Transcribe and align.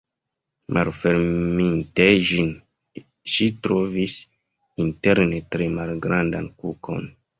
Malferminte 0.75 2.07
ĝin, 2.29 2.49
ŝi 3.33 3.49
trovis 3.67 4.17
interne 4.87 5.43
tre 5.57 5.69
malgrandan 5.77 6.49
kukon. 6.63 7.07